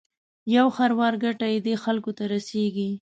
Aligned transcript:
یو 0.55 0.67
خروار 0.75 1.13
ګټه 1.23 1.47
یې 1.53 1.59
دې 1.65 1.75
خلکو 1.83 2.11
ته 2.17 2.23
رسېږي. 2.33 2.89